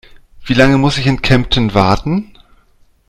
Wie 0.45 0.55
lange 0.55 0.79
muss 0.79 0.97
ich 0.97 1.05
in 1.05 1.21
Kempten 1.21 1.75
warten? 1.75 2.35